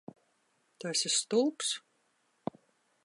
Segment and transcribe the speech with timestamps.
[0.79, 1.69] Tu esi stulbs?